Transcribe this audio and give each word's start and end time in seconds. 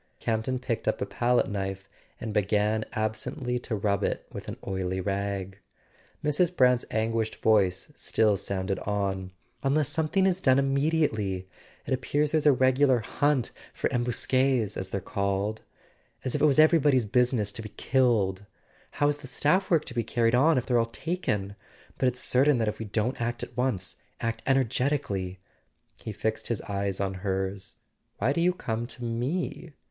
"Campton 0.19 0.57
picked 0.57 0.87
up 0.87 0.99
a 0.99 1.05
palette 1.05 1.47
knife 1.47 1.87
and 2.19 2.33
began 2.33 2.83
ab¬ 2.93 3.11
sently 3.11 3.61
to 3.61 3.75
rub 3.75 4.03
it 4.03 4.25
with 4.31 4.47
an 4.47 4.57
oily 4.65 4.99
rag. 4.99 5.59
Mrs. 6.25 6.57
Brant's 6.57 6.85
anguished 6.89 7.35
voice 7.43 7.91
still 7.93 8.35
sounded 8.35 8.79
on. 8.79 9.29
"Unless 9.61 9.89
something 9.89 10.25
is 10.25 10.41
done 10.41 10.57
im¬ 10.57 10.67
mediately... 10.69 11.47
It 11.85 11.93
appears 11.93 12.31
there's 12.31 12.47
a 12.47 12.51
regular 12.51 13.01
hunt 13.01 13.51
for 13.75 13.89
embusquSs, 13.91 14.75
as 14.75 14.89
they're 14.89 14.99
called. 15.01 15.61
As 16.25 16.33
if 16.33 16.41
it 16.41 16.45
was 16.47 16.57
everybody's 16.57 17.05
business 17.05 17.51
to 17.51 17.61
be 17.61 17.69
killed! 17.69 18.47
How's 18.93 19.17
the 19.17 19.27
staff 19.27 19.69
work 19.69 19.85
to 19.85 19.93
be 19.93 20.03
carried 20.03 20.33
on 20.33 20.57
if 20.57 20.65
they're 20.65 20.79
all 20.79 20.85
taken? 20.85 21.55
But 21.99 22.07
it's 22.07 22.19
certain 22.19 22.57
that 22.57 22.67
if 22.67 22.79
we 22.79 22.85
don't 22.85 23.21
act 23.21 23.43
at 23.43 23.55
once... 23.55 23.97
act 24.19 24.41
energetically.. 24.47 25.41
He 25.93 26.11
fixed 26.11 26.47
his 26.47 26.59
eyes 26.63 26.99
on 26.99 27.13
hers. 27.21 27.75
"Why 28.17 28.33
do 28.33 28.41
you 28.41 28.53
come 28.53 28.87
to 28.87 29.03
me?" 29.03 29.73